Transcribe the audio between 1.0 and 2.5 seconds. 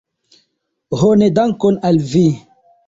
Ho ne dankon al vi!